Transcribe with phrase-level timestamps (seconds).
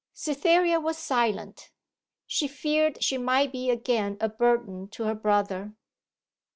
[0.15, 1.69] Cytherea was silent.
[2.25, 5.75] She feared she might be again a burden to her brother.